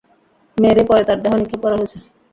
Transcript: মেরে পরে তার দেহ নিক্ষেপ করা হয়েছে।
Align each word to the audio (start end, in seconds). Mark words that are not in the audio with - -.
মেরে 0.57 0.83
পরে 0.89 1.03
তার 1.07 1.17
দেহ 1.23 1.33
নিক্ষেপ 1.39 1.59
করা 1.63 1.75
হয়েছে। 1.79 1.97